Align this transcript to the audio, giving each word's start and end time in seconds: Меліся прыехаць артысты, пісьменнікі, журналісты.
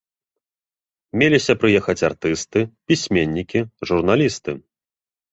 Меліся 1.21 1.53
прыехаць 1.63 2.03
артысты, 2.09 2.59
пісьменнікі, 2.91 3.59
журналісты. 3.91 4.51